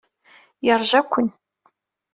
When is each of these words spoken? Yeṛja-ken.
Yeṛja-ken. 0.65 1.29